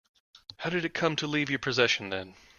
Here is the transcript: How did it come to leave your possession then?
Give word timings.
How 0.57 0.71
did 0.71 0.83
it 0.83 0.95
come 0.95 1.15
to 1.17 1.27
leave 1.27 1.51
your 1.51 1.59
possession 1.59 2.09
then? 2.09 2.33